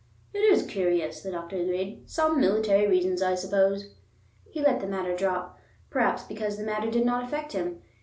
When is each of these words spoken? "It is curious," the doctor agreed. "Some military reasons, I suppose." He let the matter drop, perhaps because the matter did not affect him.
"It 0.33 0.39
is 0.39 0.65
curious," 0.65 1.21
the 1.21 1.29
doctor 1.29 1.57
agreed. 1.57 2.09
"Some 2.09 2.39
military 2.39 2.87
reasons, 2.87 3.21
I 3.21 3.35
suppose." 3.35 3.93
He 4.49 4.59
let 4.59 4.79
the 4.79 4.87
matter 4.87 5.15
drop, 5.15 5.59
perhaps 5.91 6.23
because 6.23 6.57
the 6.57 6.63
matter 6.63 6.89
did 6.89 7.05
not 7.05 7.23
affect 7.23 7.51
him. 7.53 7.83